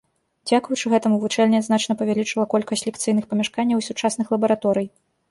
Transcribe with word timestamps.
Дзякуючы 0.51 0.85
гэтаму 0.93 1.17
вучэльня 1.25 1.59
значна 1.67 1.95
павялічыла 1.99 2.45
колькасць 2.53 2.85
лекцыйных 2.87 3.27
памяшканняў 3.33 3.83
і 3.83 3.85
сучасных 3.89 4.33
лабараторый. 4.37 4.87